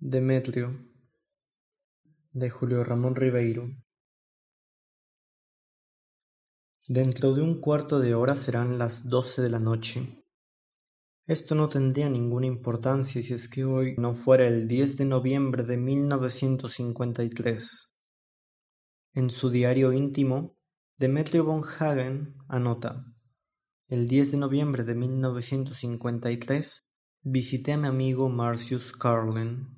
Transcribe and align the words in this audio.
Demetrio 0.00 0.78
de 2.30 2.50
Julio 2.50 2.84
Ramón 2.84 3.16
Ribeiro 3.16 3.68
Dentro 6.86 7.34
de 7.34 7.42
un 7.42 7.60
cuarto 7.60 7.98
de 7.98 8.14
hora 8.14 8.36
serán 8.36 8.78
las 8.78 9.08
doce 9.08 9.42
de 9.42 9.50
la 9.50 9.58
noche. 9.58 10.22
Esto 11.26 11.56
no 11.56 11.68
tendría 11.68 12.08
ninguna 12.08 12.46
importancia 12.46 13.20
si 13.20 13.34
es 13.34 13.48
que 13.48 13.64
hoy 13.64 13.96
no 13.98 14.14
fuera 14.14 14.46
el 14.46 14.68
10 14.68 14.98
de 14.98 15.04
noviembre 15.04 15.64
de 15.64 15.76
1953. 15.76 17.96
En 19.14 19.30
su 19.30 19.50
diario 19.50 19.92
íntimo, 19.92 20.56
Demetrio 20.96 21.42
von 21.42 21.64
Hagen 21.64 22.36
anota: 22.46 23.04
El 23.88 24.06
10 24.06 24.30
de 24.30 24.38
noviembre 24.38 24.84
de 24.84 24.94
1953 24.94 26.86
visité 27.22 27.72
a 27.72 27.78
mi 27.78 27.88
amigo 27.88 28.28
Marcius 28.28 28.92
Carlen. 28.92 29.77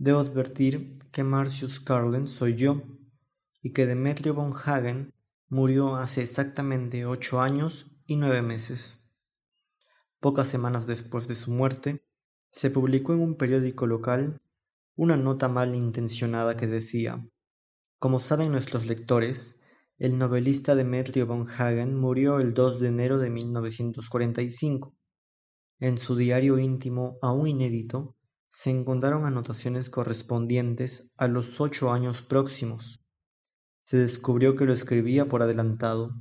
Debo 0.00 0.20
advertir 0.20 0.98
que 1.12 1.24
Marcius 1.24 1.78
Carlen 1.78 2.26
soy 2.26 2.54
yo, 2.54 2.80
y 3.60 3.74
que 3.74 3.84
Demetrio 3.84 4.32
von 4.32 4.54
Hagen 4.54 5.12
murió 5.50 5.96
hace 5.96 6.22
exactamente 6.22 7.04
ocho 7.04 7.38
años 7.38 7.94
y 8.06 8.16
nueve 8.16 8.40
meses. 8.40 9.06
Pocas 10.18 10.48
semanas 10.48 10.86
después 10.86 11.28
de 11.28 11.34
su 11.34 11.50
muerte, 11.50 12.02
se 12.50 12.70
publicó 12.70 13.12
en 13.12 13.20
un 13.20 13.34
periódico 13.34 13.86
local 13.86 14.40
una 14.96 15.18
nota 15.18 15.50
mal 15.50 15.74
intencionada 15.74 16.56
que 16.56 16.66
decía, 16.66 17.22
como 17.98 18.20
saben 18.20 18.52
nuestros 18.52 18.86
lectores, 18.86 19.60
el 19.98 20.16
novelista 20.16 20.76
Demetrio 20.76 21.26
von 21.26 21.46
Hagen 21.46 21.94
murió 21.94 22.40
el 22.40 22.54
2 22.54 22.80
de 22.80 22.88
enero 22.88 23.18
de 23.18 23.28
1945. 23.28 24.96
En 25.78 25.98
su 25.98 26.16
diario 26.16 26.58
íntimo, 26.58 27.18
aún 27.20 27.48
inédito, 27.48 28.16
se 28.50 28.70
encontraron 28.70 29.26
anotaciones 29.26 29.90
correspondientes 29.90 31.08
a 31.16 31.28
los 31.28 31.60
ocho 31.60 31.92
años 31.92 32.20
próximos. 32.22 33.00
Se 33.84 33.96
descubrió 33.96 34.56
que 34.56 34.66
lo 34.66 34.72
escribía 34.72 35.28
por 35.28 35.42
adelantado. 35.42 36.16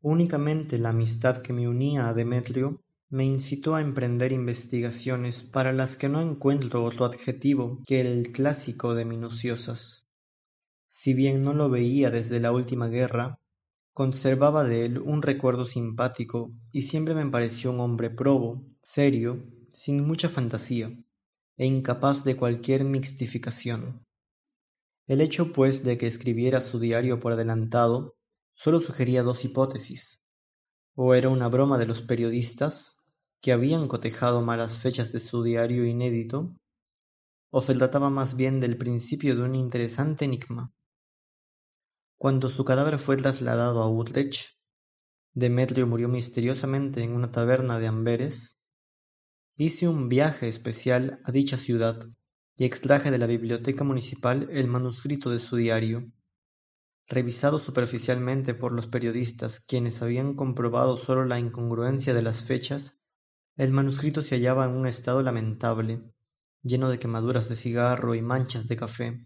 Únicamente 0.00 0.78
la 0.78 0.90
amistad 0.90 1.42
que 1.42 1.52
me 1.52 1.68
unía 1.68 2.08
a 2.08 2.14
Demetrio 2.14 2.82
me 3.08 3.24
incitó 3.24 3.76
a 3.76 3.82
emprender 3.82 4.32
investigaciones 4.32 5.44
para 5.44 5.72
las 5.72 5.96
que 5.96 6.08
no 6.08 6.20
encuentro 6.20 6.82
otro 6.84 7.04
adjetivo 7.04 7.82
que 7.86 8.00
el 8.00 8.32
clásico 8.32 8.94
de 8.94 9.04
minuciosas. 9.04 10.08
Si 10.86 11.14
bien 11.14 11.44
no 11.44 11.54
lo 11.54 11.70
veía 11.70 12.10
desde 12.10 12.40
la 12.40 12.50
última 12.50 12.88
guerra, 12.88 13.38
conservaba 13.92 14.64
de 14.64 14.86
él 14.86 14.98
un 14.98 15.22
recuerdo 15.22 15.64
simpático 15.64 16.52
y 16.72 16.82
siempre 16.82 17.14
me 17.14 17.30
pareció 17.30 17.70
un 17.70 17.78
hombre 17.78 18.10
probo, 18.10 18.64
serio 18.82 19.55
sin 19.76 20.06
mucha 20.06 20.30
fantasía, 20.30 20.88
e 21.58 21.66
incapaz 21.66 22.24
de 22.24 22.34
cualquier 22.34 22.82
mixtificación. 22.84 24.06
El 25.06 25.20
hecho, 25.20 25.52
pues, 25.52 25.84
de 25.84 25.98
que 25.98 26.06
escribiera 26.06 26.62
su 26.62 26.80
diario 26.80 27.20
por 27.20 27.34
adelantado, 27.34 28.16
sólo 28.54 28.80
sugería 28.80 29.22
dos 29.22 29.44
hipótesis. 29.44 30.18
O 30.94 31.14
era 31.14 31.28
una 31.28 31.48
broma 31.48 31.76
de 31.76 31.84
los 31.84 32.00
periodistas, 32.00 32.96
que 33.42 33.52
habían 33.52 33.86
cotejado 33.86 34.40
malas 34.40 34.78
fechas 34.78 35.12
de 35.12 35.20
su 35.20 35.42
diario 35.42 35.84
inédito, 35.84 36.56
o 37.50 37.60
se 37.60 37.74
trataba 37.74 38.08
más 38.08 38.34
bien 38.34 38.60
del 38.60 38.78
principio 38.78 39.36
de 39.36 39.42
un 39.42 39.54
interesante 39.54 40.24
enigma. 40.24 40.72
Cuando 42.16 42.48
su 42.48 42.64
cadáver 42.64 42.98
fue 42.98 43.18
trasladado 43.18 43.82
a 43.82 43.90
Utrecht, 43.90 44.56
Demetrio 45.34 45.86
murió 45.86 46.08
misteriosamente 46.08 47.02
en 47.02 47.12
una 47.12 47.30
taberna 47.30 47.78
de 47.78 47.88
Amberes, 47.88 48.55
Hice 49.58 49.88
un 49.88 50.10
viaje 50.10 50.48
especial 50.48 51.18
a 51.24 51.32
dicha 51.32 51.56
ciudad 51.56 52.06
y 52.58 52.66
extraje 52.66 53.10
de 53.10 53.16
la 53.16 53.26
biblioteca 53.26 53.84
municipal 53.84 54.50
el 54.52 54.68
manuscrito 54.68 55.30
de 55.30 55.38
su 55.38 55.56
diario. 55.56 56.12
Revisado 57.08 57.58
superficialmente 57.58 58.52
por 58.52 58.72
los 58.72 58.86
periodistas 58.86 59.60
quienes 59.60 60.02
habían 60.02 60.34
comprobado 60.34 60.98
solo 60.98 61.24
la 61.24 61.38
incongruencia 61.38 62.12
de 62.12 62.20
las 62.20 62.44
fechas, 62.44 62.98
el 63.56 63.72
manuscrito 63.72 64.20
se 64.20 64.34
hallaba 64.34 64.66
en 64.66 64.72
un 64.72 64.86
estado 64.86 65.22
lamentable, 65.22 66.02
lleno 66.62 66.90
de 66.90 66.98
quemaduras 66.98 67.48
de 67.48 67.56
cigarro 67.56 68.14
y 68.14 68.20
manchas 68.20 68.68
de 68.68 68.76
café. 68.76 69.24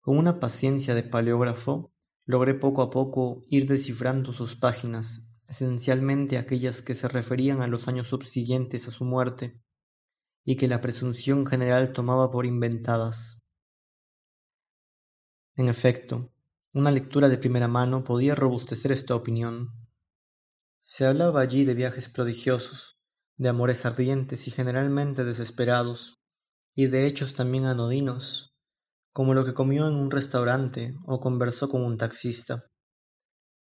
Con 0.00 0.18
una 0.18 0.40
paciencia 0.40 0.92
de 0.96 1.04
paleógrafo, 1.04 1.92
logré 2.24 2.54
poco 2.54 2.82
a 2.82 2.90
poco 2.90 3.44
ir 3.48 3.68
descifrando 3.68 4.32
sus 4.32 4.56
páginas 4.56 5.25
esencialmente 5.48 6.38
aquellas 6.38 6.82
que 6.82 6.94
se 6.94 7.08
referían 7.08 7.62
a 7.62 7.66
los 7.66 7.88
años 7.88 8.08
subsiguientes 8.08 8.88
a 8.88 8.90
su 8.90 9.04
muerte, 9.04 9.60
y 10.44 10.56
que 10.56 10.68
la 10.68 10.80
presunción 10.80 11.46
general 11.46 11.92
tomaba 11.92 12.30
por 12.30 12.46
inventadas. 12.46 13.42
En 15.56 15.68
efecto, 15.68 16.30
una 16.72 16.90
lectura 16.90 17.28
de 17.28 17.38
primera 17.38 17.66
mano 17.66 18.04
podía 18.04 18.34
robustecer 18.34 18.92
esta 18.92 19.14
opinión. 19.14 19.70
Se 20.80 21.04
hablaba 21.04 21.40
allí 21.40 21.64
de 21.64 21.74
viajes 21.74 22.08
prodigiosos, 22.08 22.98
de 23.36 23.48
amores 23.48 23.84
ardientes 23.84 24.46
y 24.46 24.50
generalmente 24.50 25.24
desesperados, 25.24 26.20
y 26.74 26.86
de 26.86 27.06
hechos 27.06 27.34
también 27.34 27.64
anodinos, 27.64 28.54
como 29.12 29.34
lo 29.34 29.44
que 29.44 29.54
comió 29.54 29.88
en 29.88 29.94
un 29.94 30.10
restaurante 30.10 30.94
o 31.06 31.20
conversó 31.20 31.68
con 31.68 31.82
un 31.82 31.96
taxista. 31.96 32.64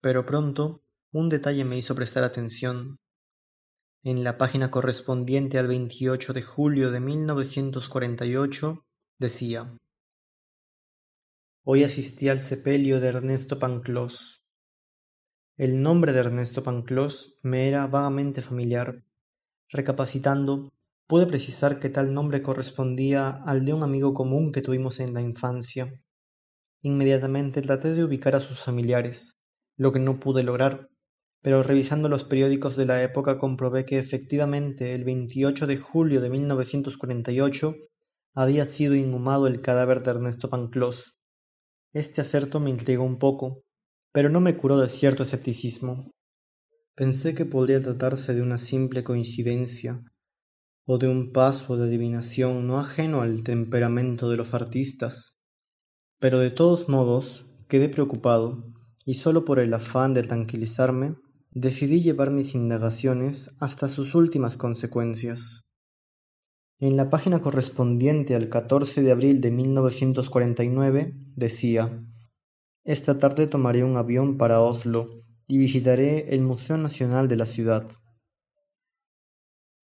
Pero 0.01 0.27
pronto 0.27 0.84
un 1.15 1.29
detalle 1.29 1.65
me 1.65 1.79
hizo 1.79 1.95
prestar 1.95 2.25
atención. 2.25 2.99
En 4.03 4.25
la 4.25 4.37
página 4.37 4.73
correspondiente 4.73 5.59
al 5.59 5.69
28 5.69 6.33
de 6.33 6.43
julio 6.43 6.91
de 6.91 6.99
1948 6.99 8.85
decía 9.21 9.79
Hoy 11.63 11.85
asistí 11.85 12.29
al 12.29 12.41
sepelio 12.41 12.99
de 12.99 13.07
Ernesto 13.07 13.61
Panclós. 13.61 14.43
El 15.57 15.81
nombre 15.81 16.13
de 16.13 16.19
Ernesto 16.19 16.65
Panclós 16.65 17.39
me 17.43 17.69
era 17.69 17.87
vagamente 17.87 18.43
familiar. 18.43 19.05
Recapacitando, 19.69 20.73
pude 21.07 21.29
precisar 21.29 21.79
que 21.79 21.91
tal 21.91 22.13
nombre 22.13 22.43
correspondía 22.43 23.29
al 23.29 23.65
de 23.65 23.73
un 23.73 23.85
amigo 23.85 24.15
común 24.15 24.51
que 24.51 24.63
tuvimos 24.63 24.99
en 24.99 25.15
la 25.15 25.21
infancia. 25.21 25.93
Inmediatamente 26.83 27.63
traté 27.63 27.95
de 27.95 28.03
ubicar 28.03 28.35
a 28.35 28.41
sus 28.41 28.65
familiares, 28.65 29.39
lo 29.77 29.93
que 29.93 30.01
no 30.01 30.19
pude 30.19 30.43
lograr 30.43 30.91
pero 31.45 31.63
revisando 31.63 32.09
los 32.09 32.25
periódicos 32.25 32.75
de 32.75 32.87
la 32.87 33.03
época 33.03 33.37
comprobé 33.37 33.85
que 33.85 33.99
efectivamente 33.99 34.95
el 34.95 35.05
28 35.05 35.67
de 35.67 35.77
julio 35.77 36.23
de 36.23 36.31
1948 36.31 37.75
había 38.35 38.65
sido 38.65 38.95
inhumado 38.95 39.47
el 39.47 39.61
cadáver 39.61 40.03
de 40.03 40.13
Ernesto 40.13 40.49
Panclós. 40.49 41.13
Este 41.93 42.23
acerto 42.23 42.61
me 42.61 42.71
intrigó 42.71 43.05
un 43.05 43.19
poco, 43.19 43.63
pero 44.11 44.31
no 44.31 44.41
me 44.41 44.57
curó 44.57 44.79
de 44.79 44.89
cierto 44.89 45.25
escepticismo. 45.25 46.13
Pensé 46.95 47.35
que 47.35 47.45
podría 47.45 47.79
tratarse 47.83 48.33
de 48.33 48.41
una 48.41 48.57
simple 48.57 49.05
coincidencia, 49.05 50.03
o 50.87 50.97
de 50.97 51.09
un 51.09 51.31
paso 51.31 51.77
de 51.77 51.85
adivinación 51.85 52.67
no 52.67 52.79
ajeno 52.79 53.21
al 53.21 53.43
temperamento 53.43 54.31
de 54.31 54.39
los 54.39 54.55
artistas. 54.55 55.39
Pero 56.19 56.39
de 56.39 56.51
todos 56.51 56.89
modos 56.89 57.45
quedé 57.69 57.91
preocupado, 57.91 58.65
y 59.05 59.13
solo 59.13 59.45
por 59.45 59.59
el 59.59 59.75
afán 59.75 60.15
de 60.15 60.23
tranquilizarme 60.23 61.17
decidí 61.55 62.03
llevar 62.03 62.33
mis 62.33 62.57
indagaciones 62.57 63.55
hasta 63.61 63.89
sus 63.89 64.17
últimas 64.17 64.57
consecuencias. 64.57 65.65
En 66.81 66.97
la 66.97 67.11
página 67.11 67.41
correspondiente 67.41 68.35
al 68.35 68.49
14 68.49 69.03
de 69.03 69.13
abril 69.13 69.41
de 69.41 69.53
1949 69.53 71.15
decía, 71.37 72.05
Esta 72.83 73.19
tarde 73.19 73.47
tomaré 73.47 73.85
un 73.85 73.97
avión 73.97 74.37
para 74.37 74.61
Oslo 74.61 75.23
y 75.47 75.59
visitaré 75.59 76.35
el 76.35 76.43
Museo 76.43 76.77
Nacional 76.77 77.29
de 77.29 77.37
la 77.37 77.47
ciudad. 77.47 77.89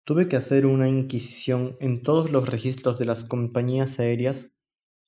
Tuve 0.04 0.26
que 0.26 0.34
hacer 0.36 0.66
una 0.66 0.88
inquisición 0.88 1.76
en 1.78 2.02
todos 2.02 2.32
los 2.32 2.48
registros 2.48 2.98
de 2.98 3.04
las 3.04 3.22
compañías 3.22 4.00
aéreas 4.00 4.50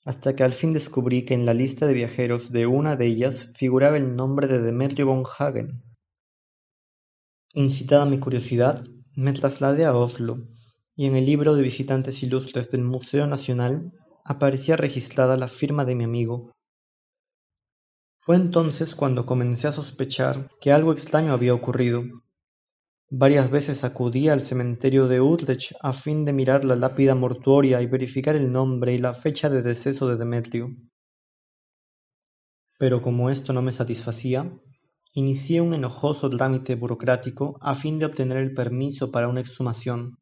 hasta 0.05 0.37
que 0.37 0.45
al 0.45 0.53
fin 0.53 0.73
descubrí 0.73 1.25
que 1.25 1.35
en 1.35 1.45
la 1.45 1.55
lista 1.55 1.87
de 1.87 1.95
viajeros 1.95 2.53
de 2.53 2.67
una 2.67 2.95
de 2.97 3.07
ellas 3.07 3.51
figuraba 3.55 3.97
el 3.97 4.15
nombre 4.15 4.47
de 4.47 4.61
Demetrio 4.61 5.07
von 5.07 5.25
Hagen. 5.39 5.92
Incitada 7.55 8.07
mi 8.07 8.19
curiosidad, 8.19 8.83
me 9.15 9.35
trasladé 9.35 9.85
a 9.85 9.95
Oslo, 9.95 10.49
y 10.97 11.05
en 11.05 11.17
el 11.17 11.27
libro 11.27 11.55
de 11.55 11.61
visitantes 11.61 12.23
ilustres 12.23 12.71
del 12.71 12.83
Museo 12.83 13.27
Nacional 13.27 13.93
aparecía 14.25 14.77
registrada 14.77 15.37
la 15.37 15.49
firma 15.49 15.85
de 15.85 15.95
mi 15.95 16.05
amigo. 16.05 16.51
Fue 18.21 18.37
entonces 18.37 18.95
cuando 18.95 19.27
comencé 19.27 19.69
a 19.69 19.73
sospechar 19.73 20.49
que 20.63 20.73
algo 20.73 20.93
extraño 20.93 21.35
había 21.35 21.53
ocurrido. 21.53 22.05
Varias 23.11 23.51
veces 23.51 23.85
acudí 23.85 24.29
al 24.29 24.41
cementerio 24.41 25.07
de 25.07 25.21
Utrecht 25.21 25.73
a 25.83 25.93
fin 25.93 26.25
de 26.25 26.33
mirar 26.33 26.65
la 26.65 26.77
lápida 26.77 27.15
mortuoria 27.15 27.83
y 27.83 27.87
verificar 27.87 28.35
el 28.35 28.51
nombre 28.51 28.95
y 28.95 28.99
la 28.99 29.13
fecha 29.13 29.51
de 29.51 29.61
deceso 29.61 30.09
de 30.09 30.17
Demetrio. 30.17 30.75
Pero 32.79 33.03
como 33.03 33.29
esto 33.29 33.53
no 33.53 33.61
me 33.61 33.73
satisfacía, 33.73 34.51
Inicié 35.15 35.61
un 35.61 35.75
enojoso 35.75 36.31
trámite 36.31 36.75
burocrático 36.75 37.59
a 37.61 37.75
fin 37.75 37.99
de 37.99 38.07
obtener 38.07 38.39
el 38.39 38.55
permiso 38.55 39.11
para 39.11 39.29
una 39.29 39.41
exhumación. 39.41 40.17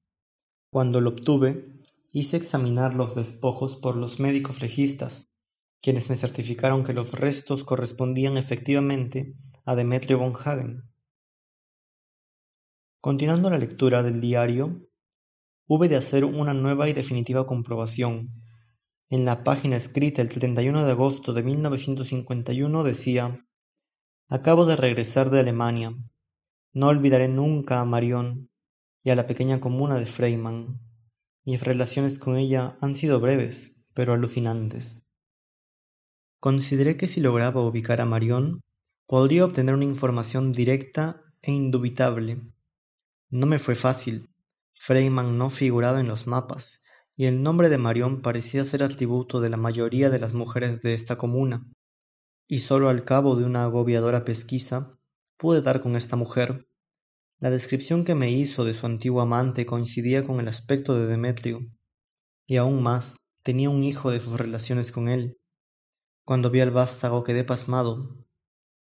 Cuando 0.73 1.01
lo 1.01 1.11
obtuve, 1.11 1.79
hice 2.11 2.37
examinar 2.37 2.95
los 2.95 3.15
despojos 3.15 3.77
por 3.77 3.95
los 3.95 4.19
médicos 4.19 4.61
legistas, 4.61 5.29
quienes 5.81 6.11
me 6.11 6.17
certificaron 6.17 6.83
que 6.83 6.93
los 6.93 7.13
restos 7.13 7.63
correspondían 7.63 8.37
efectivamente 8.37 9.37
a 9.65 9.77
Demetrio 9.77 10.19
von 10.19 10.35
Hagen. 10.35 10.83
Continuando 13.01 13.49
la 13.49 13.59
lectura 13.59 14.03
del 14.03 14.21
diario, 14.21 14.89
hube 15.69 15.89
de 15.89 15.97
hacer 15.97 16.25
una 16.25 16.53
nueva 16.53 16.89
y 16.89 16.95
definitiva 16.95 17.47
comprobación. 17.47 18.43
En 19.09 19.25
la 19.25 19.45
página 19.45 19.77
escrita 19.77 20.21
el 20.21 20.31
31 20.31 20.85
de 20.85 20.91
agosto 20.91 21.33
de 21.33 21.45
1951 21.45 22.83
decía, 22.83 23.47
Acabo 24.33 24.65
de 24.65 24.77
regresar 24.77 25.29
de 25.31 25.41
Alemania. 25.41 25.93
No 26.73 26.87
olvidaré 26.87 27.27
nunca 27.27 27.81
a 27.81 27.85
Marion 27.85 28.49
y 29.03 29.11
a 29.11 29.17
la 29.17 29.27
pequeña 29.27 29.59
comuna 29.59 29.97
de 29.97 30.07
Freimann. 30.07 30.79
Mis 31.45 31.65
relaciones 31.65 32.21
con 32.21 32.37
ella 32.37 32.77
han 32.81 32.95
sido 32.95 33.19
breves, 33.19 33.77
pero 33.93 34.13
alucinantes. 34.13 35.03
Consideré 36.39 36.97
que 36.97 37.09
si 37.09 37.21
lograba 37.21 37.67
ubicar 37.67 38.01
a 38.01 38.07
Marion, 38.07 38.61
podría 39.09 39.45
obtener 39.45 39.75
una 39.75 39.85
información 39.85 40.53
directa 40.53 41.25
e 41.43 41.51
indubitable. 41.51 42.41
No 43.31 43.49
me 43.49 43.59
fue 43.59 43.75
fácil. 43.75 44.31
Freiman 44.75 45.39
no 45.39 45.51
figuraba 45.51 45.99
en 45.99 46.07
los 46.07 46.29
mapas, 46.29 46.85
y 47.17 47.25
el 47.25 47.43
nombre 47.43 47.69
de 47.69 47.79
Marion 47.79 48.23
parecía 48.23 48.65
ser 48.65 48.85
atributo 48.85 49.41
de 49.41 49.51
la 49.51 49.57
mayoría 49.57 50.09
de 50.09 50.21
las 50.21 50.35
mujeres 50.35 50.83
de 50.83 50.95
esta 50.95 51.19
comuna. 51.19 51.67
Y 52.53 52.59
solo 52.59 52.89
al 52.89 53.05
cabo 53.05 53.37
de 53.37 53.45
una 53.45 53.63
agobiadora 53.63 54.25
pesquisa 54.25 54.99
pude 55.37 55.63
dar 55.63 55.81
con 55.81 55.95
esta 55.95 56.17
mujer. 56.17 56.67
La 57.39 57.49
descripción 57.49 58.05
que 58.05 58.17
me 58.17 58.33
hizo 58.33 58.65
de 58.65 58.75
su 58.75 58.87
antiguo 58.87 59.21
amante 59.21 59.67
coincidía 59.67 60.27
con 60.27 60.41
el 60.41 60.49
aspecto 60.49 60.97
de 60.97 61.07
Demetrio, 61.07 61.61
y 62.49 62.57
aún 62.57 62.83
más, 62.83 63.19
tenía 63.45 63.71
un 63.71 63.85
hijo 63.85 64.11
de 64.11 64.19
sus 64.19 64.37
relaciones 64.37 64.91
con 64.91 65.07
él. 65.07 65.39
Cuando 66.25 66.51
vi 66.51 66.59
al 66.59 66.73
vástago 66.73 67.23
quedé 67.23 67.45
pasmado. 67.45 68.17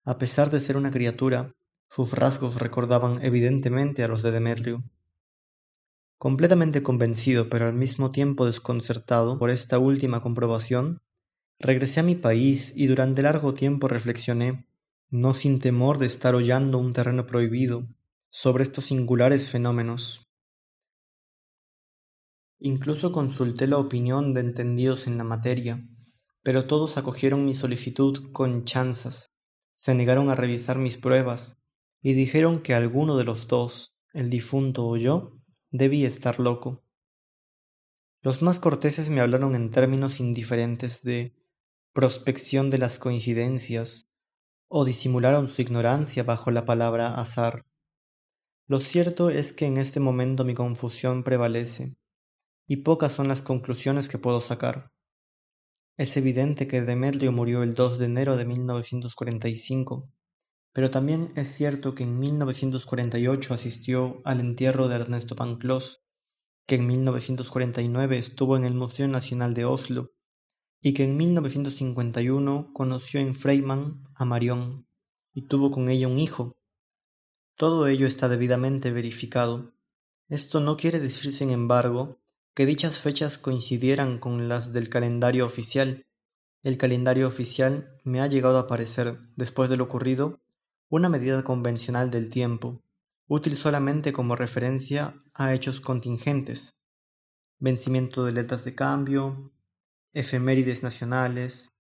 A 0.05 0.19
pesar 0.19 0.50
de 0.50 0.60
ser 0.60 0.76
una 0.76 0.90
criatura, 0.90 1.55
sus 1.88 2.12
rasgos 2.12 2.56
recordaban 2.56 3.25
evidentemente 3.25 4.05
a 4.05 4.08
los 4.08 4.22
de 4.22 4.31
Demetrio. 4.31 4.84
Completamente 6.19 6.82
convencido, 6.82 7.49
pero 7.49 7.67
al 7.67 7.75
mismo 7.75 8.12
tiempo 8.12 8.44
desconcertado 8.44 9.38
por 9.38 9.49
esta 9.49 9.78
última 9.78 10.20
comprobación, 10.20 11.00
regresé 11.59 12.01
a 12.01 12.03
mi 12.03 12.15
país 12.15 12.73
y 12.77 12.87
durante 12.87 13.23
largo 13.23 13.55
tiempo 13.55 13.89
reflexioné, 13.89 14.67
no 15.11 15.35
sin 15.35 15.61
temor 15.61 15.99
de 15.99 16.06
estar 16.06 16.35
hollando 16.35 16.79
un 16.79 16.93
terreno 16.93 17.27
prohibido, 17.27 17.87
sobre 18.31 18.65
estos 18.65 18.87
singulares 18.87 19.49
fenómenos. 19.49 20.27
Incluso 22.59 23.12
consulté 23.12 23.67
la 23.67 23.79
opinión 23.79 24.35
de 24.35 24.41
entendidos 24.41 25.06
en 25.06 25.19
la 25.19 25.25
materia, 25.25 25.87
pero 26.43 26.67
todos 26.67 26.97
acogieron 26.97 27.45
mi 27.45 27.55
solicitud 27.55 28.33
con 28.33 28.65
chanzas, 28.65 29.31
se 29.77 29.95
negaron 29.95 30.31
a 30.31 30.35
revisar 30.35 30.79
mis 30.79 30.97
pruebas 30.97 31.59
y 32.03 32.15
dijeron 32.15 32.61
que 32.61 32.75
alguno 32.75 33.17
de 33.17 33.25
los 33.25 33.49
dos, 33.49 33.95
el 34.12 34.31
difunto 34.31 34.87
o 34.87 34.97
yo, 34.97 35.33
debía 35.71 36.09
estar 36.09 36.41
loco. 36.41 36.83
Los 38.23 38.43
más 38.43 38.61
corteses 38.61 39.11
me 39.11 39.21
hablaron 39.21 39.55
en 39.55 39.71
términos 39.71 40.21
indiferentes 40.21 41.03
de 41.03 41.35
prospección 41.94 42.70
de 42.70 42.79
las 42.79 42.99
coincidencias 42.99 44.11
o 44.67 44.85
disimularon 44.85 45.46
su 45.46 45.62
ignorancia 45.62 46.25
bajo 46.25 46.50
la 46.50 46.64
palabra 46.64 47.14
azar. 47.14 47.64
Lo 48.67 48.81
cierto 48.81 49.31
es 49.31 49.52
que 49.52 49.67
en 49.67 49.79
este 49.79 50.00
momento 50.00 50.44
mi 50.44 50.55
confusión 50.55 51.23
prevalece 51.23 51.94
y 52.67 52.79
pocas 52.79 53.12
son 53.12 53.29
las 53.29 53.43
conclusiones 53.43 54.08
que 54.08 54.19
puedo 54.19 54.41
sacar. 54.41 54.91
Es 55.96 56.17
evidente 56.17 56.67
que 56.67 56.82
Demetrio 56.82 57.31
murió 57.31 57.62
el 57.62 57.75
2 57.75 58.00
de 58.00 58.06
enero 58.06 58.37
de 58.37 58.44
1945, 58.44 60.11
pero 60.73 60.91
también 60.91 61.32
es 61.37 61.46
cierto 61.55 61.94
que 61.94 62.02
en 62.02 62.19
1948 62.19 63.55
asistió 63.55 64.20
al 64.25 64.41
entierro 64.41 64.88
de 64.88 64.96
Ernesto 64.96 65.37
Panclós, 65.37 66.02
que 66.67 66.75
en 66.75 66.88
1949 66.88 68.19
estuvo 68.19 68.56
en 68.56 68.64
el 68.64 68.75
Museo 68.75 69.06
Nacional 69.06 69.55
de 69.55 69.64
Oslo 69.64 70.13
y 70.86 70.92
que 70.92 71.04
en 71.04 71.16
1951 71.16 72.70
conoció 72.75 73.19
en 73.19 73.34
Freimann 73.34 74.06
a 74.14 74.26
Marion 74.26 74.86
y 75.32 75.48
tuvo 75.48 75.70
con 75.70 75.88
ella 75.88 76.08
un 76.08 76.19
hijo. 76.19 76.58
Todo 77.56 77.86
ello 77.86 78.06
está 78.06 78.28
debidamente 78.28 78.92
verificado. 78.92 79.72
Esto 80.28 80.60
no 80.60 80.76
quiere 80.76 81.00
decir, 81.00 81.32
sin 81.32 81.48
embargo, 81.48 82.20
que 82.54 82.66
dichas 82.66 82.98
fechas 82.98 83.38
coincidieran 83.38 84.19
con 84.19 84.46
las 84.46 84.75
del 84.75 84.90
calendario 84.90 85.46
oficial. 85.46 86.04
El 86.62 86.76
calendario 86.76 87.28
oficial 87.28 87.98
me 88.04 88.20
ha 88.20 88.26
llegado 88.26 88.58
a 88.58 88.66
parecer, 88.66 89.20
después 89.36 89.70
de 89.70 89.78
lo 89.78 89.84
ocurrido, 89.84 90.42
una 90.90 91.08
medida 91.08 91.44
convencional 91.44 92.10
del 92.10 92.28
tiempo, 92.28 92.82
útil 93.26 93.56
solamente 93.56 94.12
como 94.12 94.36
referencia 94.36 95.19
a 95.32 95.54
hechos 95.54 95.81
contingentes, 95.81 96.76
vencimiento 97.58 98.26
de 98.26 98.32
letras 98.32 98.64
de 98.66 98.75
cambio, 98.75 99.54
efemérides 100.14 100.82
nacionales, 100.82 101.70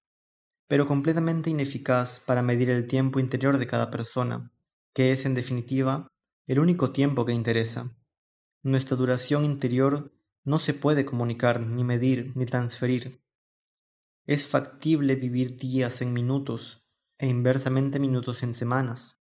pero 0.66 0.86
completamente 0.86 1.50
ineficaz 1.50 2.20
para 2.20 2.42
medir 2.42 2.68
el 2.68 2.86
tiempo 2.86 3.20
interior 3.20 3.58
de 3.58 3.66
cada 3.66 3.90
persona, 3.90 4.52
que 4.92 5.12
es 5.12 5.24
en 5.24 5.34
definitiva 5.34 6.08
el 6.46 6.58
único 6.58 6.92
tiempo 6.92 7.24
que 7.24 7.32
interesa. 7.32 7.96
Nuestra 8.62 8.96
duración 8.96 9.44
interior 9.44 10.12
no 10.44 10.58
se 10.58 10.74
puede 10.74 11.04
comunicar, 11.04 11.60
ni 11.60 11.84
medir, 11.84 12.32
ni 12.36 12.44
transferir. 12.44 13.22
Es 14.26 14.46
factible 14.46 15.14
vivir 15.14 15.56
días 15.56 16.02
en 16.02 16.12
minutos 16.12 16.84
e 17.18 17.28
inversamente 17.28 18.00
minutos 18.00 18.42
en 18.42 18.54
semanas. 18.54 19.20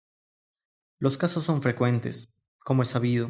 Los 0.99 1.17
casos 1.17 1.45
son 1.45 1.61
frecuentes, 1.61 2.33
como 2.59 2.83
es 2.83 2.89
sabido, 2.89 3.29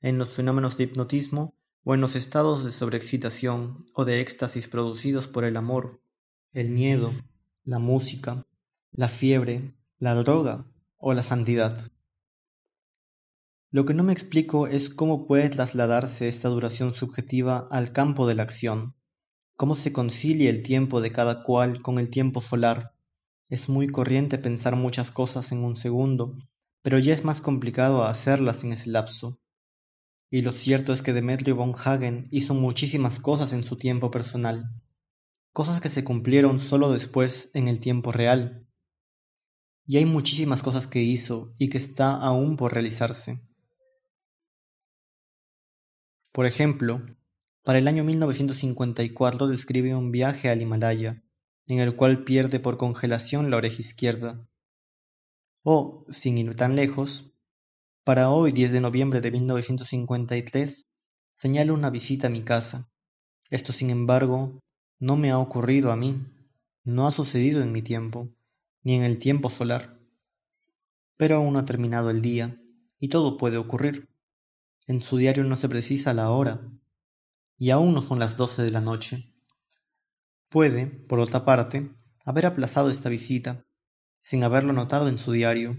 en 0.00 0.18
los 0.18 0.34
fenómenos 0.34 0.76
de 0.76 0.84
hipnotismo 0.84 1.54
o 1.84 1.94
en 1.94 2.00
los 2.00 2.16
estados 2.16 2.64
de 2.64 2.72
sobreexcitación 2.72 3.84
o 3.94 4.04
de 4.04 4.20
éxtasis 4.20 4.68
producidos 4.68 5.28
por 5.28 5.44
el 5.44 5.56
amor, 5.56 6.00
el 6.52 6.68
miedo, 6.68 7.12
la 7.64 7.78
música, 7.78 8.46
la 8.92 9.08
fiebre, 9.08 9.74
la 9.98 10.14
droga 10.14 10.66
o 10.96 11.14
la 11.14 11.22
santidad. 11.22 11.90
Lo 13.70 13.86
que 13.86 13.94
no 13.94 14.04
me 14.04 14.12
explico 14.12 14.66
es 14.66 14.90
cómo 14.90 15.26
puede 15.26 15.48
trasladarse 15.48 16.28
esta 16.28 16.50
duración 16.50 16.94
subjetiva 16.94 17.66
al 17.70 17.92
campo 17.92 18.26
de 18.26 18.34
la 18.34 18.42
acción, 18.42 18.94
cómo 19.56 19.76
se 19.76 19.92
concilia 19.92 20.50
el 20.50 20.62
tiempo 20.62 21.00
de 21.00 21.10
cada 21.10 21.42
cual 21.42 21.80
con 21.80 21.98
el 21.98 22.10
tiempo 22.10 22.40
solar. 22.40 22.94
Es 23.48 23.68
muy 23.68 23.88
corriente 23.88 24.38
pensar 24.38 24.76
muchas 24.76 25.10
cosas 25.10 25.52
en 25.52 25.64
un 25.64 25.76
segundo, 25.76 26.36
pero 26.82 26.98
ya 26.98 27.14
es 27.14 27.24
más 27.24 27.40
complicado 27.40 28.04
hacerlas 28.04 28.62
en 28.62 28.72
ese 28.72 28.90
lapso. 28.90 29.38
Y 30.32 30.40
lo 30.40 30.52
cierto 30.52 30.94
es 30.94 31.02
que 31.02 31.12
Demetrio 31.12 31.56
von 31.56 31.74
Hagen 31.76 32.26
hizo 32.30 32.54
muchísimas 32.54 33.20
cosas 33.20 33.52
en 33.52 33.64
su 33.64 33.76
tiempo 33.76 34.10
personal, 34.10 34.64
cosas 35.52 35.78
que 35.82 35.90
se 35.90 36.04
cumplieron 36.04 36.58
solo 36.58 36.90
después 36.90 37.50
en 37.52 37.68
el 37.68 37.80
tiempo 37.80 38.12
real. 38.12 38.66
Y 39.84 39.98
hay 39.98 40.06
muchísimas 40.06 40.62
cosas 40.62 40.86
que 40.86 41.02
hizo 41.02 41.52
y 41.58 41.68
que 41.68 41.76
está 41.76 42.16
aún 42.16 42.56
por 42.56 42.72
realizarse. 42.72 43.42
Por 46.32 46.46
ejemplo, 46.46 47.04
para 47.62 47.78
el 47.78 47.86
año 47.86 48.02
1954 48.02 49.48
describe 49.48 49.94
un 49.94 50.12
viaje 50.12 50.48
al 50.48 50.62
Himalaya, 50.62 51.22
en 51.66 51.78
el 51.80 51.94
cual 51.94 52.24
pierde 52.24 52.58
por 52.58 52.78
congelación 52.78 53.50
la 53.50 53.58
oreja 53.58 53.80
izquierda. 53.80 54.48
O, 55.62 56.06
sin 56.08 56.38
ir 56.38 56.56
tan 56.56 56.74
lejos, 56.74 57.31
para 58.04 58.30
hoy 58.30 58.50
10 58.50 58.72
de 58.72 58.80
noviembre 58.80 59.20
de 59.20 59.30
1953 59.30 60.86
señala 61.34 61.72
una 61.72 61.90
visita 61.90 62.26
a 62.26 62.30
mi 62.30 62.42
casa. 62.42 62.88
Esto, 63.48 63.72
sin 63.72 63.90
embargo, 63.90 64.60
no 64.98 65.16
me 65.16 65.30
ha 65.30 65.38
ocurrido 65.38 65.92
a 65.92 65.96
mí, 65.96 66.26
no 66.82 67.06
ha 67.06 67.12
sucedido 67.12 67.62
en 67.62 67.70
mi 67.70 67.82
tiempo, 67.82 68.28
ni 68.82 68.94
en 68.94 69.04
el 69.04 69.18
tiempo 69.18 69.50
solar. 69.50 70.00
Pero 71.16 71.36
aún 71.36 71.52
no 71.52 71.60
ha 71.60 71.64
terminado 71.64 72.10
el 72.10 72.22
día, 72.22 72.60
y 72.98 73.08
todo 73.08 73.36
puede 73.36 73.56
ocurrir. 73.56 74.08
En 74.88 75.00
su 75.00 75.16
diario 75.16 75.44
no 75.44 75.56
se 75.56 75.68
precisa 75.68 76.12
la 76.12 76.30
hora, 76.30 76.60
y 77.56 77.70
aún 77.70 77.94
no 77.94 78.02
son 78.02 78.18
las 78.18 78.36
doce 78.36 78.62
de 78.62 78.70
la 78.70 78.80
noche. 78.80 79.32
Puede, 80.48 80.86
por 80.86 81.20
otra 81.20 81.44
parte, 81.44 81.94
haber 82.24 82.46
aplazado 82.46 82.90
esta 82.90 83.08
visita, 83.08 83.64
sin 84.20 84.42
haberlo 84.42 84.72
notado 84.72 85.08
en 85.08 85.18
su 85.18 85.30
diario. 85.30 85.76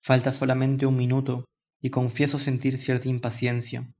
Falta 0.00 0.32
solamente 0.32 0.86
un 0.86 0.96
minuto, 0.96 1.44
y 1.80 1.90
confieso 1.90 2.38
sentir 2.38 2.78
cierta 2.78 3.08
impaciencia. 3.08 3.92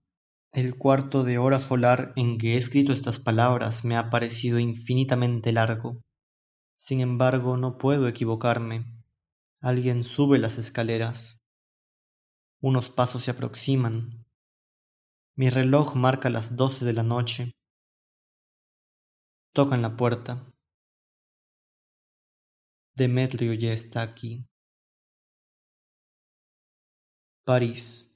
El 0.53 0.77
cuarto 0.77 1.25
de 1.25 1.39
hora 1.39 1.61
solar 1.61 2.13
en 2.17 2.39
que 2.39 2.55
he 2.55 2.57
escrito 2.57 2.93
estas 2.93 3.19
palabras 3.19 3.85
me 3.85 3.97
ha 3.97 4.11
parecido 4.11 4.59
infinitamente 4.59 5.53
largo. 5.53 6.03
Sin 6.75 7.01
embargo, 7.01 7.57
no 7.57 7.77
puedo 7.77 8.09
equivocarme. 8.09 8.85
Alguien 9.61 10.03
sube 10.03 10.39
las 10.39 10.59
escaleras. 10.59 11.45
Unos 12.61 12.91
pasos 12.91 13.25
se 13.25 13.31
aproximan. 13.31 14.25
Mi 15.37 15.51
reloj 15.51 15.95
marca 15.95 16.31
las 16.31 16.57
doce 16.57 16.85
de 16.85 16.93
la 16.93 17.03
noche. 17.03 17.53
Tocan 19.53 19.83
la 19.83 19.97
puerta. 19.97 20.53
Demetrio 22.95 23.53
ya 23.55 23.73
está 23.73 24.03
aquí. 24.03 24.47
París, 27.49 28.13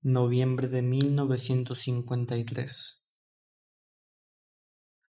noviembre 0.00 0.68
de 0.68 0.80
1953. 0.80 3.03